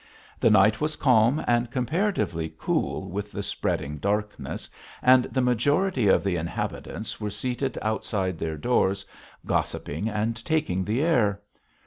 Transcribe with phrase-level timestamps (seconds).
[0.39, 4.67] The night was calm and comparatively cool with the spreading darkness,
[5.03, 9.05] and the majority of the inhabitants were seated outside their doors
[9.45, 11.39] gossiping and taking the air.